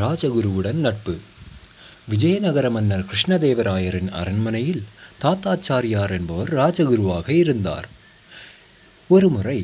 [0.00, 1.14] ராஜகுருவுடன் நட்பு.
[2.08, 4.82] விஜயநகர மன்னர் கிருஷ்ணதேவராயரின் அரண்மனையில்
[5.22, 7.88] தாத்தாச்சாரியார் என்பவர் ராஜகுருவாக இருந்தார்.
[9.08, 9.58] ஒருமுறை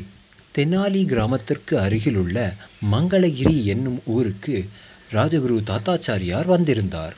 [0.55, 2.53] தெனாலி கிராமத்திற்கு அருகிலுள்ள
[2.91, 4.69] மங்களகிரி என்னும் ஊருக்கு
[5.13, 7.15] ராஜகுரு தாத்தாச்சாரியார் வந்திருந்தார்.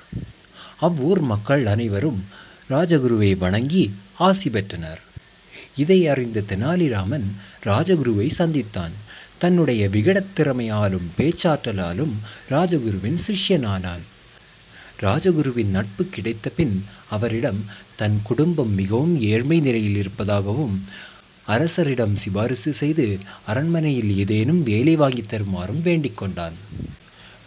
[0.80, 2.20] அவ்வூர் மக்கள் அனைவரும்
[2.70, 3.84] ராஜகுருவை வணங்கி
[4.18, 5.02] ஆசி பெற்றனர்.
[5.76, 7.24] இதை அறிந்த தெனாலிராமன்
[7.64, 8.92] ராஜகுருவை சந்தித்தான்.
[9.38, 12.12] தன்னுடைய விகடத் திறமையாலும் பேச்சாற்றலாலும்
[12.50, 14.00] ராஜகுருவின் சிஷ்யனானான்.
[15.02, 17.66] ராஜகுருவின் நட்பு கிடைத்த பின் அவரிடம்
[17.96, 20.86] தன் குடும்பம் மிகவும் ஏழ்மை நிலையில் இருப்பதாகவும்
[21.48, 26.54] அரசரிடம் சிபாரிசு செய்து அரண்மனையில் ஏதேனும் வேலை வாங்கித் தருமாறும் வேண்டிக் கொண்டான்.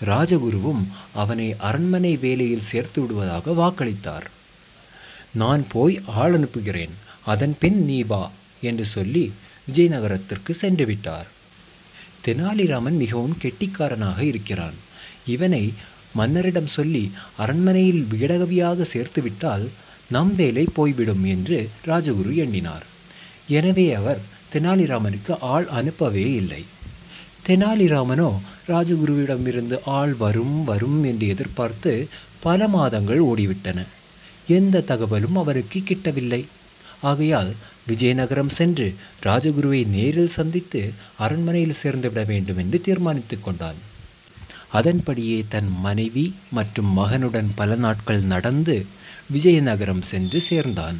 [0.07, 4.25] ராஜகுருவும் அவனை அரண்மனை வேலையில் சேர்த்து விடுவதாக வாக்களித்தார்.
[5.33, 6.91] நான் போய் ஆள் அனுப்புகிறேன்.
[7.25, 8.25] அதன் பின் நீ வா
[8.61, 9.25] என்று சொல்லி
[9.69, 11.29] விஜயநகரத்திற்கு சென்று விட்டார்
[12.27, 14.77] தெனாலிராமன் மிகவும் கெட்டிக்காரனாக இருக்கிறான்.
[15.27, 15.65] இவனை
[16.15, 17.05] மன்னரிடம் சொல்லி
[17.37, 19.65] அரண்மனையில் விகடகவியாக சேர்த்துவிட்டால்
[20.09, 22.87] நம் வேலை போய்விடும் என்று ராஜகுரு எண்ணினார்.
[23.49, 24.21] எனவே அவர்
[24.52, 26.63] தெனாலிராமனுக்கு ஆள் அனுப்பவே இல்லை.
[27.49, 28.30] தெனாலிராமனோ
[28.68, 31.93] ராஜகுருவிடமிருந்து ஆள் வரும் வரும் என்று எதிர்பார்த்து
[32.41, 33.80] பல மாதங்கள் ஓடிவிட்டன.
[34.49, 36.43] எந்த தகவலும் அவருக்கு கிட்டவில்லை.
[37.03, 37.55] ஆகையால்
[37.87, 40.83] விஜயநகரம் சென்று ராஜகுருவை நேரில் சந்தித்து
[41.19, 43.81] அரண்மனையில் சேர்ந்துவிட வேண்டும் என்று தீர்மானித்துக் கொண்டான்.
[44.71, 48.87] அதன்படியே தன் மனைவி மற்றும் மகனுடன் பல நாட்கள் நடந்து
[49.30, 50.99] விஜயநகரம் சென்று சேர்ந்தான்.